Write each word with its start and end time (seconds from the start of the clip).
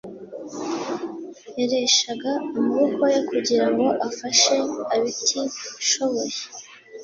yareshaga 1.59 2.31
amaboko 2.57 3.01
ye 3.13 3.19
kugira 3.29 3.65
ngo 3.73 3.87
afashe 4.07 4.55
abtishoboye 4.95 6.35